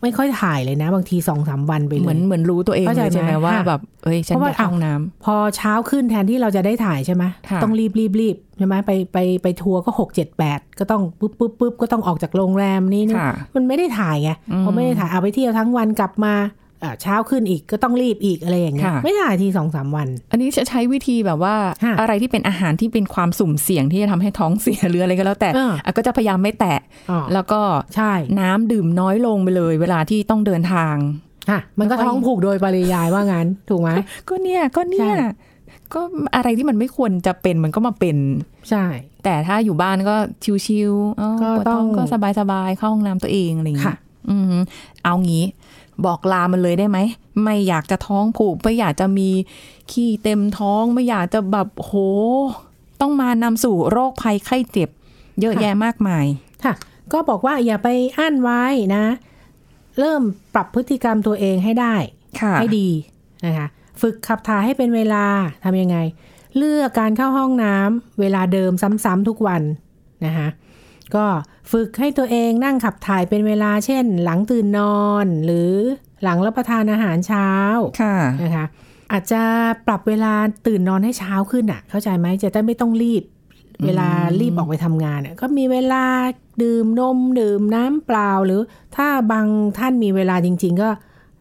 [0.03, 16.72] ไม่ค่อยถ่ายเลยนะ บางทีสองสามวันไปเลยเหมือนเหมือนรู้ตัวเองเข้าใจเลยใช่ไหมไหมว่าค่ะแบบเอ้ยฉันเพราะอว่ายากเข้าห้องน้ำพอเช้าขึ้นแทนที่เราจะได้ถ่ายใช่ไหมค่ะต้องรีบรีบรีบใช่ไหมไปไปไปทัวร์ก็หกเจ็ดแปดก็ต้องปุ๊บปุ๊บปุ๊บก็ต้องออกจากโรงแรมนี้นี่ค่ะมันไม่ได้ถ่ายไงอืมพอไม่ได้ถ่ายเอาไปเที่ยวทั้งวันกลับมาอ่า
[17.03, 26.79] เช้าขึ้นอีกก็ต้องรีบอีกอะไรอย่างเงี้ยค่ะไม่ถ่ายทีสองสามวัน อันนี้จะใช้วิธีแบบว่าค่ะอะไรที่เป็นอาหารที่เป็นความสุ่มเสี่ยงที่จะทำให้ท้องเสียหรืออะไรก็แล้วแต่เอออะก็จะพยายามไม่แตะ
[27.11, 27.61] อ๋อแล้วก็
[27.97, 30.97] ใช่น้ำดื่มน้อยลงไปเลย เวลาที่ต้องเดินทาง
[31.51, 33.91] ค่ะมันก็ท้องผูกโดยปริยายว่างั้นถูกไหม
[34.29, 35.15] ก็เนี่ยก็เนี่ยใช่
[35.95, 36.01] ก็
[36.37, 38.17] อะไรที่มันไม่ควรจะเป็นมันก็มาเป็น
[38.71, 38.85] ใช่
[39.25, 40.17] แต่ถ้าอยู่บ้านก็
[40.67, 42.03] ชิวๆเอ้าก็ปวดต้ท้อองงก็
[42.41, 43.99] สบายๆเข้าห้องน้ำตัวเองอะไรอย่างเงี้ค่ะย
[44.31, 44.45] อืม
[45.05, 45.45] เอางี้
[46.05, 46.99] บอกลามันเลยได้ไหม
[47.43, 49.29] ไม่อยากจะท้องผูก ไม่อยากจะมี
[49.93, 51.93] ขี้เต็มท้อง ไม่อยากจะแบบโห
[53.01, 54.89] ต้องมานำสู่โรคภัยไข้เจ็บ
[55.41, 56.27] เยอะแยะมากมาย
[56.65, 56.75] ค่ะ
[57.13, 58.63] ก็บอกว่าอย่าไปอั้นไว้
[58.95, 59.05] นะ
[59.99, 60.23] เริ่ม
[60.55, 61.95] ปรับพฤติกรรมตัวเองให้ได้
[62.41, 62.89] ค่ะให้ดี
[63.45, 63.67] นะคะ
[64.01, 65.25] ฝึกขับถ่ายให้เป็นเวลา
[65.65, 65.97] ทำยังไง
[66.57, 68.73] เลือกการเข้าห้องน้ำเวลาเดิม
[69.05, 69.63] ซ้ำๆทุกวัน
[70.27, 70.49] นะคะ
[71.17, 71.27] ก็
[71.73, 75.73] ฝึกให้ตัวเองนั่งขับถ่ายเป็นเวลาเช่น หลังตื่นนอน หรือ
[76.23, 77.49] หลังรับประทานอาหารเช้า
[78.01, 78.67] ค่ะนะคะ
[79.13, 79.43] อาจจะ
[79.87, 80.33] ปรับเวลา
[80.67, 83.23] ตื่นนอนให้เช้าขึ้นอะ เข้าใจไหมจะได้ไม่ต้องรีบ
[83.85, 84.09] เวลา
[84.41, 86.05] รีบออกไปทำงานเนี่ยก็มีเวลา
[86.63, 88.61] ดื่มนม ดื่มน้ำเปล่า หรือ
[88.97, 89.47] ถ้าบาง
[89.79, 90.91] ท่านมีเวลาจริง ๆ ก็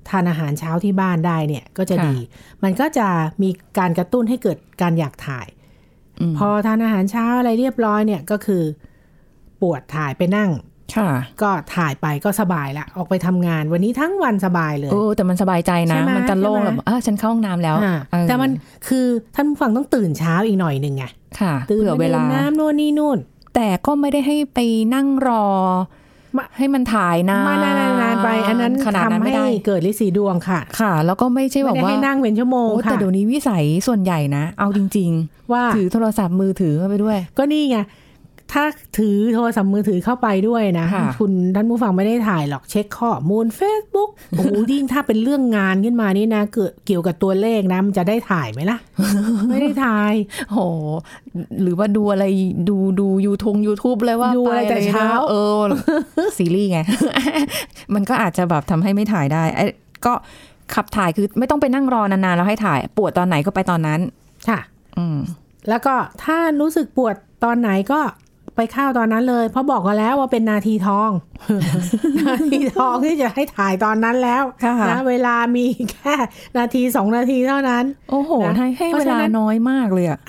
[0.09, 2.15] ทานอาหารเช้าที่บ้านได้เนี่ยก็จะค่ะดี
[2.63, 3.07] มันก็จะ
[3.41, 5.47] มีการกระตุ้นให้เกิดการอยากถ่าย
[6.19, 8.63] อืมพอทานอาหารเช้าอะไรเรียบร้อยเนี่ยก็คือ
[9.61, 10.51] ปวดถ่ายไปนั่ง
[10.97, 11.09] ค่ะ
[11.41, 18.51] ก็ถ่ายไปก็สบายละออกไปทำงานวันนี้ทั้งวันสบายเลยเออแต่มันสบายใจนะใช่ไหมมันจะโล่งใช่ไหมแบบเออฉันเข้าห้องน้ำแล้วอ่าเออแต่มัน
[18.87, 21.03] คือท่านผู้ฟังต้องตื่นเช้าอีกหน่อยหนึ่งไง
[21.39, 23.17] ค่ะตื่นเผื่อเวลามดื่มน้ำนู่นนี่นู่น
[23.55, 24.59] แต่ก็ไม่ได้ให้ไป
[24.93, 25.45] นั่งรอ
[26.37, 35.11] มาให้มันถ่ายนานมานานๆไป อันนั้นขนาดนั้นทำไม่ให้ได้เกิดลิสีดวงค่ะ ค่ะ แล้วก็ไม่ใช่แบไม่บได้ว่าให้นั่งเป็นชั่วโมงโอ้แต่ค่ะเดี๋ยวนี้วิสัยส่วนใหญ่นะ เอาจริง
[35.51, 37.77] ว่าๆถือโทรศัพท์มือถือเข้าไปด้วย ก็นี่ไง
[38.53, 38.63] ถ้า
[38.97, 48.77] ถือโทรศัพท์มือถือเข้าไปด้วยนะค่ะคุณท่านผู้ฟังไม่ได้ถ่ายหรอกเช็คข้อมูล Facebook โอ้โหยิ่งถ้าเป็นเรื่องงานขึ้นมานี่นะเกิดเกี่ยวกับตัวเลขนะมันจะได้ถ่ายไหมล่ะ
[49.49, 50.13] ไม่ได้ถ่าย
[50.51, 50.59] โห
[51.61, 52.25] หรือว่าดูอะไร
[52.69, 55.61] ดูดูยูทงยูทูบเลยว่าดูอะไรปแต่เช้าเออ
[56.37, 56.79] ซีรีส์ไง
[57.93, 59.65] มันก็อาจจะแบบทำให้ไม่ถ่ายได้ไอ้
[60.05, 60.13] ก็
[60.73, 63.99] ขับถ่ายคือไม่ต้องไปนั่งรอนานๆแล้วให้ถ่าย ปวดตอนไหนก็ไปตอนนั้น
[64.49, 64.59] ค่ะ
[64.97, 65.17] อืม
[65.69, 67.99] แล้วก็ถ้ารู้สึกปวดตอนไหนก็
[68.61, 71.09] ไปเข้าตอนนั้นเลย เพราะบอกกันแล้วว่าเป็นนาทีทอง
[72.27, 76.13] นาทีทองที่จะให้ถ่ายตอนนั้นแล้วค่ะนะเวลามีแค่
[76.57, 80.19] นาทีสองนาทีเท่านั้น โอ้โหนะให้ให้เพเวราะฉะลานั้นน้อยมากเลยอะ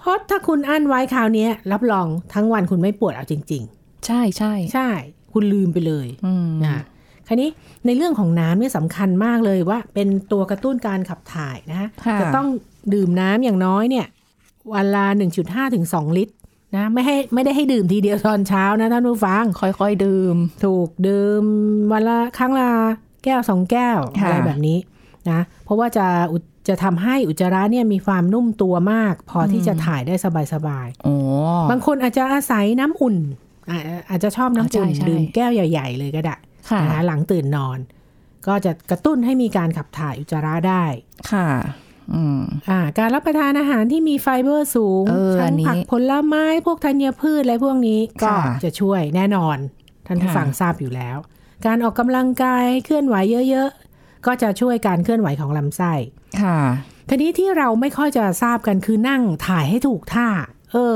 [0.00, 3.62] เพราะถ้าคุณอั้นไว้คราวนี้รับรองทั้งวันคุณไม่ปวดเอาจริง
[4.06, 4.88] ใช่ใช่ๆใช่
[5.32, 6.82] คุณลืมไปเลยอืมนะ
[7.28, 7.50] คราวนี้
[7.86, 12.46] ในเรื่องของน้ำเนี่ยสำคัญมากเลยว่า เป็นตัวกระตุ้นการขับถ่ายนะฮะค่ะจะต้อง
[12.94, 14.06] ดื่มน้ำอย่างน้อยเนี่ย
[14.74, 15.06] วันละ
[15.40, 16.34] 1.5ถึง2ลิตร
[16.76, 21.44] นะไม่ให้ไม่ได้ให้ดื่มทีเดียวตอนเช้านะท่านผู้ฟังค่อยๆ ดื่ม ถูกดื่ม
[21.92, 22.70] วันละครั้งละ
[23.24, 24.78] แก้วสองแก้วค่ะอะไรแบบนี้
[25.30, 26.36] นะเพราะว่าจะอุ
[26.68, 33.16] จะทำให้อุจจาระเนี่ยมีความนุ่มตัวมาก พอที่จะถ่ายได้สบายโอ้ๆบางคนอาจจะอาศัยน้ำอุ่น
[33.70, 33.78] อ่า
[34.10, 36.36] อาจจะชอบน้ำอุ่นใช่ใช่ดื่มแก้วใหญ่ ๆ เลยก็ได้
[36.70, 37.78] ค่ะนะคะหลังตื่นนอน
[38.46, 40.84] ก็จะกระตุ้นให้มีการขับถ่ายอุจจาระได้
[41.32, 41.46] ค่ะ
[42.12, 42.40] อืม
[42.70, 49.56] อ่า การรับประทานอาหารที่มีไฟเบอร์สูงเอออัทั้นงนี้ผักผลไม้พวกธัญพืชอะไรพวกนี้ก็ค่ะจะช่วยแน่นอน
[50.06, 51.16] ท่านผู้ค่ะฟังทราบอยู่แล้ว
[51.66, 53.16] การออกกำลังกายเคลื่อนไหว
[53.50, 55.92] เยอะๆ ก็จะช่วยการเคลื่อนไหวของลำไส้
[56.42, 56.58] ค่ะ
[57.08, 60.28] ทีนี้ที่เราไม่ค่อยจะทราบกันคือนั่งถ่ายให้ถูกท่า
[60.72, 60.94] เออ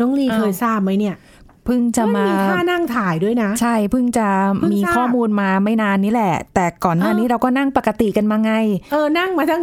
[0.00, 1.16] น้องลีอ้าวเคยทราบไหมเนี่ย
[1.64, 4.28] เพิ่งจะนมาท่านั่งถ่ายด้วยนะ ใช่เพิ่งจะ
[4.58, 8.52] เพิ่งมีทราบข้อมูลมาไม่นานนี้แหละ แต่ก่อนหน้านี้เราก็นั่งปกติกันมาไง
[8.92, 9.62] เออนั่งมาทั้ง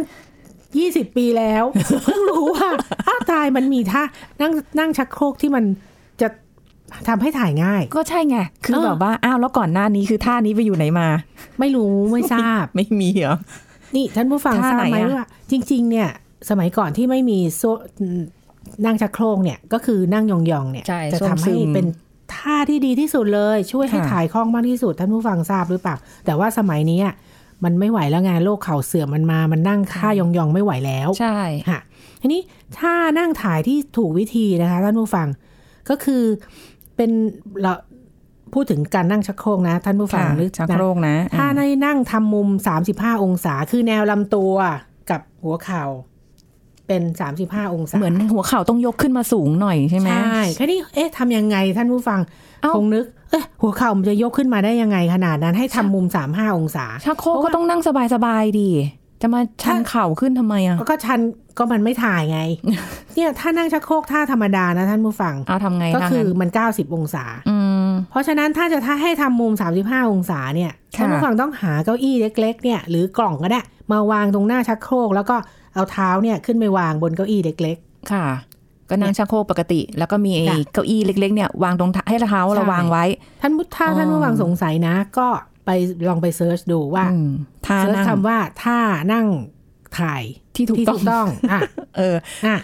[0.78, 1.64] ยี่สิบปีแล้ว
[2.04, 2.68] เพิ่งรู้ว่า
[3.06, 4.02] อ้าวตายมันมีท่า
[4.40, 5.64] นั่งนั่งชักโครกที่มัน
[6.20, 6.28] จะ
[7.08, 11.08] ทำให้ถ่ายง่าย ก็ใช่ไง คือเออแบบว่าอ้าวแล้วก่อนหน้านี้คือท่านี้ไปอยู่ไหนมา
[11.60, 13.36] ไม่รู้ไม่ทราบ ไม่มีเหรอ
[13.96, 16.08] นี่ท่านผู้ฟังท่าทราบไหมไหนอะว่าจริง ๆ เนี่ย
[16.50, 17.62] สมัยก่อนที่ไม่มีโซ
[18.86, 21.86] นั่งชักโครกเนี่ยก็คือนั่งยองๆเนี่ยใช่จะทำให้ส้วมซึมเป็น
[22.34, 27.14] ท่าที่ดีที่สุดเลย ช่วยให้ค่ะถ่ายคล่องมากที่สุดท่านผู้ฟังทราบหรือเปล่าแต่ว่าสมัยนี้อะ
[27.64, 31.80] มันไม่ไหวแล้วไงานโรคเข่าเสื่อมมันมา มันนั่งท่ายองๆไม่ไหวแล้ว ใช่ค่ะ
[32.20, 32.40] ทีนี้
[32.78, 35.28] ถ้านั่งถ่ายที่ถูกวิธีนะคะท่านผู้ฟัง
[35.88, 36.22] ก็คือ
[36.96, 37.10] เป็น
[37.62, 37.72] เรา
[38.52, 42.48] พูดถึงการนั่งชักโครกนะ ท่านผู้ฟังค่ะนึกชักนะโครกนะ ถ้าในนั่งทำมุม
[42.86, 44.54] 35องศา คือแนวลำตัว
[45.10, 45.84] กับหัวเข่า
[46.86, 47.02] เป็น
[47.38, 52.20] 35องศา เหมือนหัวเข่าต้องยกขึ้นมาสูงหน่อยใช่ไหมใช่แค่นี้เอ๊ะทำยังไงท่านผู้ฟัง
[52.62, 57.80] เอ้าคงนึก เอ๊ะหัวเข่ามันจะยกขึ้นมาได้ยังไงขนาดนั้นให้ทำมุม35องศาชักโครกก็ต้องนั่ง
[58.14, 58.70] สบายๆดี
[59.22, 61.20] จะมาชันถ้าเข่าขึ้นทำไมอะก็ชัน
[61.58, 62.40] ก็มันไม่ถ่ายไง
[63.14, 67.56] เนี่ยถ้านั่งชักโครกท่าธรรมดานะท่านผู้ฟังเอาทำไงก็ทางคือนั้นมัน90องศาอื
[67.88, 73.60] มเพราะฉะนั้นถ้าจะถ้าให้ทำมุม35องศาเนี่ยค่ะท่านผู้ฟังต้องหาเก้าอี้เล็ก ๆ เนี่ย หรือกล่องก็ได้
[73.92, 75.36] มาวางตรงหน้าชักโครกแล้วก็
[75.74, 77.78] เอาเท้าเนี่ยขึ้นไปวางบนเก้าอี้เล็ก
[78.12, 78.26] ค่ะ
[78.92, 85.28] ก็นั่งชักโครกปกติ แล้วก็มีไอ้จ้ะเก้าอี้เล็ก ๆ เนี่ยวางตรงท่าให้เท้าเราใช่วางไว้ๆท่านผู้ถ้าอ๋อท่านผู้ฟังสงสัยนะ ก็
[85.66, 85.70] ไป
[86.08, 87.30] ลองไป search ดูว่าอืม
[87.66, 88.78] ท่านั่ง search คำว่าท่า
[89.12, 89.26] นั่ง
[89.98, 90.22] ถ่าย
[90.56, 91.60] ที่ถูกต้องที่ถูกต้องอะ
[91.96, 92.56] เอออะ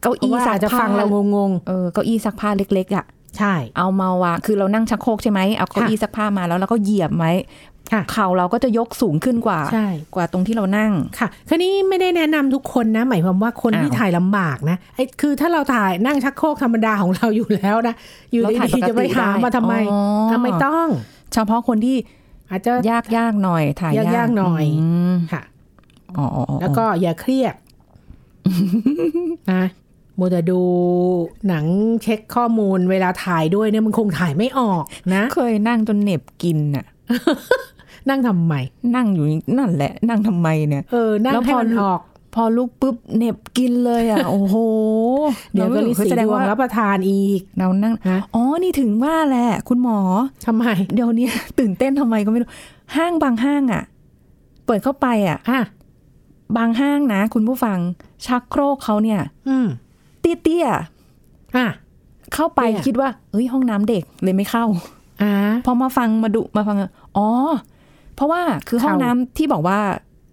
[0.00, 7.69] เก้าอี้ซักผ้าเพราะอี้ว่าอาจจะฟังเรางงเออเก้าอี้ซักผ้าเล็ก ๆ อะๆใช่ เอามาวางคือเรานั่งชักโครกใช่ไหมเอาเก้าอี้ซักผ้าค่ะมาแล้วเราก็เหยียบไว้ค่ะ
[8.12, 17.94] เข่าเราก็จะยกสูงขึ้นกว่าใช่กว่าตรงที่เรานั่งค่ะคราวนี้ไม่ได้แนะนำทุกคนนะ หมายความว่าคนที่อ้าวถ่ายลำบากนะไอ้คือถ้าเราถ่ายนั่งชักโครกธรรมดาของเราอยู่แล้วนะ
[18.32, 20.00] อยู่เราถ่ายดีปกติๆจะไปหาได้มาทำไมอ๋อ
[20.30, 20.86] อะไม่ต้อง
[21.32, 21.96] เฉพาะคนที่
[22.50, 24.64] อาจจะยากยากๆหน่อยถ่ายยากๆหน่อย
[25.12, 25.42] มค่ะ
[26.18, 27.54] อ๋ออ๋ออ๋อแล้วก็อย่าเครียด
[29.52, 29.64] นะ
[30.18, 30.60] มัวแต่ดู
[31.48, 31.64] หนัง
[32.02, 34.82] เช็คข้อมูลเวลาถ่ายด้วยเนี่ยมันคงถ่ายไม่ออก
[35.14, 36.84] นะ เคยนั่งจนเหน็บกินน่ะ
[38.08, 38.54] นั่งทำไม
[38.96, 39.24] นั่งอยู่
[39.58, 42.00] นั่นแหละ นั่งทำไมเนี่ยเออนั่งแล้วพให้อมันออก
[42.34, 44.56] พอลุกปุ๊บเหน็บกินเลยอะ โอ้โห
[45.52, 49.98] เดี๋ยวก็ลิคือสีแสดดงวงว่ารับประทานอีกเรานั่งฮะอ๋อ นี่ถึงว่าแหละ คุณหมอ
[50.46, 51.26] ทำไม เดี๋ยวนี้
[51.58, 52.50] ตื่นเต้นทำไมก็ไม่รู้
[52.96, 53.82] ห้างบางห้างอะ
[54.66, 55.60] เปิดเข้าไปอะอะ
[56.56, 57.78] บางห้างนะ คุณผู้ฟัง
[58.26, 59.66] ชักโครกเขาเนี่ย อืม
[60.20, 60.66] เตี้ย
[61.56, 64.64] อะๆเข้าไปเตี้ยคิดว่า เอ้ยห้องน้ำเด็กเลยไม่เข้า
[65.22, 65.32] อ่า
[65.66, 66.76] พอมาฟังมาดูมาฟัง
[67.16, 67.28] อ๋อ
[68.20, 69.78] เพราะว่าคือห้องเข้าน้ำที่บอกว่า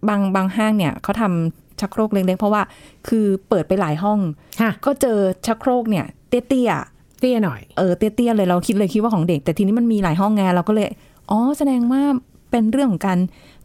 [0.09, 2.61] บางบางห้างเนี่ยเขาทำชักโครกเล็กๆเพราะว่า
[3.07, 4.19] คือเปิดไปหลายห้อง
[4.61, 10.89] ค่ะก็เจอชักโครกเนี่ย เตี้ยเตี้ยหน่อยๆเออเตี้ยๆเลยเราคิดเลยคิดว่าของเด็ก แต่ทีนี้มันมีหลายห้องไงเราก็เลย
[11.29, 12.01] อ๋อแสดงว่า
[12.51, 13.19] เป็นเรื่องของการ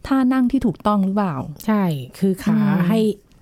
[0.07, 1.83] ท่านั่งที่ถูกต้องหรือเปล่า ใช่
[2.19, 2.99] คือขาอืมให้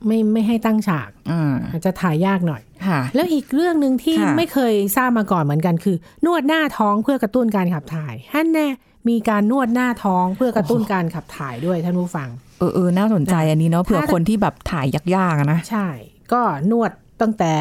[0.07, 8.67] ไม่ไม่ให้ตั้งฉากอ่าอาจจะถ่ายยากหน่อยค่ะแล้วอีกเรื่องหนึ่งที่ค่ะไม่เคยทราบมาก่อนเหมือนกันคือ นวดหน้าท้องเพื่อกระตุ้นการขับถ่ายฮั่นแน่
[9.09, 14.85] มีการนวดหน้าท้องเพื่อกระตุ้นการขับถ่ายด้วยท่านผู้ฟัง เออเออน่าสนใจอันนี้เนาะเผื่อถ้าคนที่แบบถ่าย
[15.15, 15.87] ยากๆอะนะใช่
[16.33, 17.53] ก็นวดตั้งแต่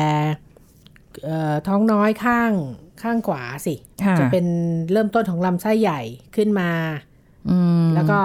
[1.25, 2.53] เอ่อท้องน้อยข้าง
[3.03, 3.75] ข้างขวาสิ
[4.05, 4.47] ค่ะจะเป็น
[4.93, 6.01] เริ่มต้นของลำไส้ใหญ่
[6.37, 6.71] ขึ้นมา
[7.51, 8.21] อืมแล้วก็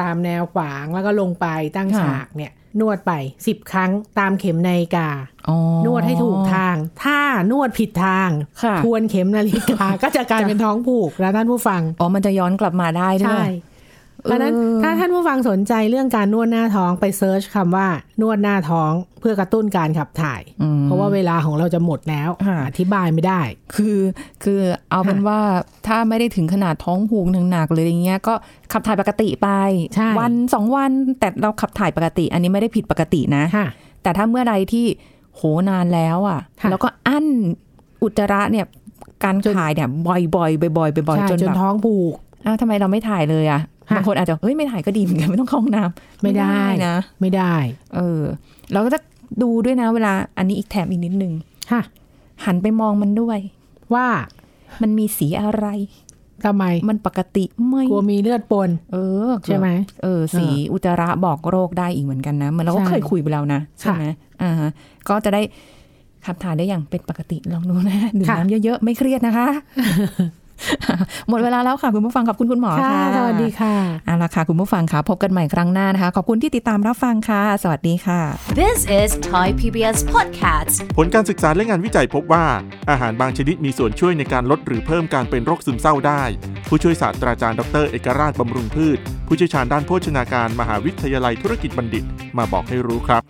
[0.00, 3.12] ตามแนวขวางแล้วก็ลงไปตั้งค่ะฉากเนี่ย นวดไป
[3.46, 5.08] สิบครั้งตามเข็มนาฬิกา
[5.48, 5.56] อ๋อ
[5.86, 8.30] นวดให้ถูกทาง ถ้านวดผิดทาง
[8.62, 17.86] ค่ะทวนเข็มนาฬิกาก็จะกลายเป็นท้องผูกแล้วท่านผู้ฟัง อ๋อ มันจะย้อนกลับมาได้ด้วยใช่เพราะฉะนั้นเออถ้าท่านผู้ฟังสนใจเรื่องการนวดหน้าท้องไปเซิร์ชคำว่า
[18.22, 23.40] นวดหน้าท้องเพื่อกระตุ้นการขับถ่ายอืมเพราะว่าเวลาของเราจะหมดแล้วค่ะอธิบายไม่ได้
[23.74, 23.98] คือ
[24.44, 24.60] คือ
[24.90, 25.38] เอาเป็นว่า
[25.86, 28.34] ถ้าไม่ได้ถึงขนาดท้องผูกหนักๆเลยอย่างเงี้ยก็
[28.72, 29.48] ขับถ่ายปกติไป
[29.94, 33.66] ใช่วันสองวันแต่เราขับถ่ายปกติ อันนี้ไม่ได้ผิดปกตินะค่ะ
[34.02, 34.86] แต่ถ้าเมื่อใดที่
[35.36, 37.26] โหนานแล้วอะค่ะแล้วก็อั้น
[38.02, 38.66] อุจจาระเนี่ย
[39.24, 42.14] การถ่ายเนี่ยบ่อยๆบ่อยๆบ่อยๆบ่อยใช่ๆจนจนแบบท้องผูก
[42.46, 47.54] อ้าวทำไมเราไม่ถ่ายเลยอะค่ะ บางคนอาจจะเฮ้ยไม่ถ่ายก็ดีเหมือนกันไม่ต้องเข้าห้องน้ำไม่ได้นะ ไม่ได้
[47.94, 48.22] เออ
[48.72, 48.98] เราก็จะ
[49.42, 51.32] ดูด้วยนะเวลาอันนี้อีกแถมอีกนิดนึง
[51.70, 51.82] ค่ะ
[52.44, 53.38] หันไปมองมันด้วย
[53.94, 54.06] ว่า
[54.82, 55.66] มันมีสีอะไร
[56.44, 58.96] ทำไมมันปกติไหมกลัวมีเลือดปน เอ
[59.28, 59.68] อใช่ไหม
[60.02, 64.04] เออ สีอุจจาระบอกโรคได้อีกเหมือนกันนะเหมือนเราก็ใช่เคยคุยไปแล้วนะใช่ไหม
[64.42, 64.70] อ่าฮะ
[65.08, 65.42] ก็จะได้
[66.26, 69.48] ขับถ่ายได้อย่างเป็นปกติลองดูนะดื่มค่ะน้ำเยอะๆ ไม่เครียดนะคะ
[71.28, 73.74] หมดเวลาแล้วค่ะคุณผู้ฟังขอบคุณคุณหมอค่ะค่ะสวัสดีค่ะ
[74.06, 78.20] เอาละค่ะคุณผู้ฟังค่ะพบกันใหม่ครั้งหน้านะคะ ขอบคุณที่ติดตามรับฟังค่ะ สวัสดีค่ะ
[78.60, 80.74] This is Thai PBS Podcast.
[80.96, 82.44] ผลการศึกษาและงานวิจัยพบว่า
[82.90, 86.22] อาหารบางชนิดมีส่วนช่วยในการลดหรือเพิ่มการเป็นโรคซึมเศร้าได้
[86.68, 92.04] ผู้ช่วยศาสตราจารย์ดร เอกราชบำรุงพืช ผู้เชี่ยวชาญด้านโภชนาการมหาวิทยาลัยธุรกิจบัณฑิต
[92.38, 93.22] มาบอกให้รู้ครับ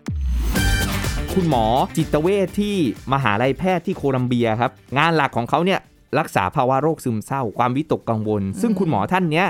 [1.34, 2.76] คุณหมอจิตเวชที่
[3.12, 5.80] มหาลัยแพทย์ที่โคลัมเบียครับ งานหลักของเขาเนี่ย
[6.18, 9.46] รักษาภาวะโรคซึมเศร้า ความวิตกกังวล ซึ่งคุณหมอท่านเนี้ย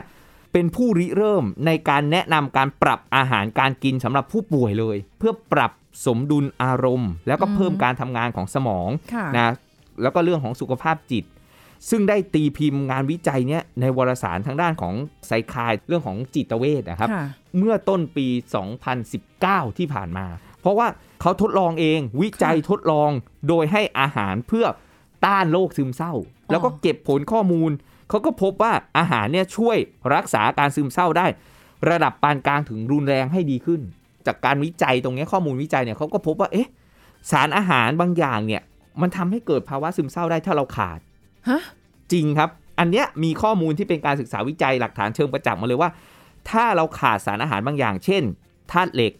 [0.52, 5.72] เป็นผู้ริเริ่มในการแนะนำการปรับอาหารการกินสำหรับผู้ป่วยเลย เพื่อปรับ
[6.06, 9.52] สมดุลอารมณ์ แล้วก็เพิ่มการทำงานของสมองค่ะนะ
[10.02, 11.24] แล้วก็เรื่องของสุขภาพจิต
[11.90, 14.94] ซึ่งได้ตีพิมพ์งานวิจัยเนี้ยในวารสารทางด้านของ
[15.26, 17.24] ไซคายเรื่องของจิตเวชนะครับค่ะ
[17.58, 18.26] เมื่อต้นปี
[19.02, 20.26] 2019 ที่ผ่านมา
[20.60, 20.88] เพราะว่า
[21.20, 23.10] เขาทดลองเองวิจัยทดลอง
[23.48, 24.66] โดยให้อาหารเพื่อ
[25.26, 26.14] ต้านโรคซึมเศร้า
[26.50, 27.70] แล้วก็เก็บผลข้อมูล
[28.08, 29.76] เขาก็พบว่าอาหารเนี่ยช่วย
[30.14, 31.26] รักษาอาการซึมเศร้าได้
[31.90, 33.80] ระดับปานกลางถึงรุนแรงให้ดีขึ้น
[34.26, 36.68] จากการวิจัยตรงเนี้ยข้อมูลวิจัยเนี่ยเขาก็พบว่าเอ๊ะ
[37.30, 38.62] สารอาหารบางอย่างเนี่ย
[39.00, 40.98] มันทำให้เกิดภาวะซึมเศร้าได้ถ้าเราขาด
[41.48, 41.62] ฮะ
[42.12, 45.90] จริงครับ อันเนี้ยมีข้อมูลที่เป็นการศึกษาวิจัยหลักฐานเชิงประจักษ์มาเลยว่า
[46.50, 48.22] ถ้าเราขาดสารอาหารบางอย่าง เช่น
[48.72, 49.12] ธาตุเหล็ก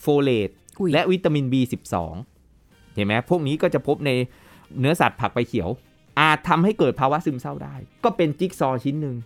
[0.00, 0.48] โฟเลต
[0.78, 1.94] อุ๊ยและวิตามิน B12
[2.94, 4.10] เห็นไหมพวกนี้ก็จะพบใน
[4.80, 5.68] เนื้อสัตว์ผักใบเขียว
[6.20, 7.74] อาจทำให้เกิดภาวะซึมเศร้าได้
[8.04, 9.16] ก็เป็นจิ๊กซอว์ชิ้นหนึ่ง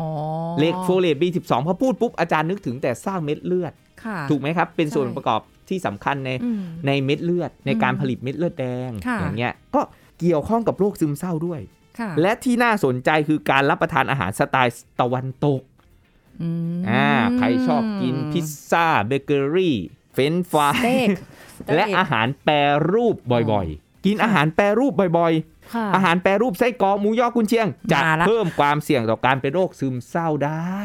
[0.00, 0.10] อ๋อ
[0.58, 3.72] เหล็กโฟเลต B12 พอพูดปุ๊บอาจารย์นึกถึงแต่สร้างเม็ดเลือด
[4.04, 9.80] ค่ะถูกไหมครับ เป็นส่วนใช่ประกอบที่สำคัญในอืมในเม็ดเลือด ในการอืมผลิตเม็ดเลือดแดงค่ะอย่างเงี้ยก็
[10.20, 11.60] เกี่ยวข้องกับโรคซึมเศร้าด้วย
[11.98, 15.62] ค่ะและที่น่าสนใจคือการรับประทานอาหารสไตล์ตะวันตก
[16.42, 16.48] อื
[16.78, 17.06] มอ่า
[17.38, 19.76] ใครชอบกินพิซซ่าเบเกอรี่
[20.12, 21.08] เฟรนช์ฟรายสเต็ก
[21.74, 22.54] และอาหารแปร
[22.92, 23.14] รูป
[23.52, 25.59] บ่อยๆ กินอาหารแปรรูปบ่อยๆค่ะๆ
[25.94, 30.80] อาหารแปรรูปไส้กรอกหมูยอกุนเชียงจะมาละเพิ่มความเสี่ยงต่อการเป็นโรคซึมเศร้าได้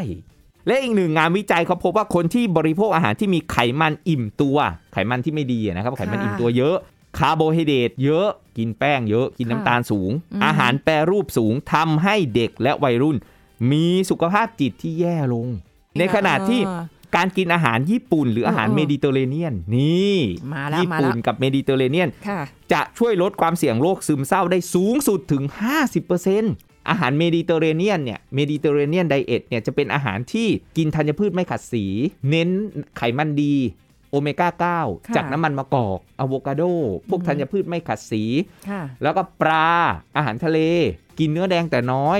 [0.68, 4.58] และอีกหนึ่งงานวิจัยเขาพบว่าคนที่บริโภคอาหารที่มีไขมันอิ่มตัว
[4.94, 6.78] ไขมันที่ไม่ดีอะนะครับไขมันอิ่มตัวเยอะ
[7.18, 10.12] คาร์โบไฮเดรตเยอะกินแป้งเยอะกินน้ำตาลสูง
[10.46, 13.18] อาหารแปรรูปสูงทำให้เด็กและวัยรุ่น
[13.72, 15.48] มีสุขภาพจิตที่แย่ลง
[15.98, 16.84] ในขณะที่เออ
[17.16, 20.18] การกินอาหารญี่ปุ่น หรืออาหารเออเมดิเตอร์เรเนียนนี่
[20.54, 22.42] มาแล้วญี่ปุ่นมาแล้วกับเมดิเตอร์เรเนียนค่ะ
[22.74, 25.44] จะช่วยลดความเสี่ยงโรคซึมเศร้าได้สูงสุดถึง
[26.16, 30.48] 50%อาหารเมดิเตอร์เรเนียนเนี่ย Mediterranean diet เนี่ยจะเป็นอาหารที่
[30.78, 31.86] กินธัญพืชไม่ขัดสี
[32.30, 32.50] เน้น
[32.98, 33.56] ไขมันดี
[34.10, 36.64] โอเมก้าค่ะ9จากน้ำมันมะกอกอะโวคาโด
[37.10, 38.24] พวกธัญพืชไม่ขัดสี
[38.70, 39.68] ค่ะแล้วก็ปลา
[40.16, 40.60] อาหารทะเล
[41.20, 42.20] กินเนื้อแดงแต่น้อย